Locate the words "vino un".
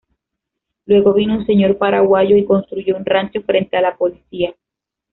1.13-1.45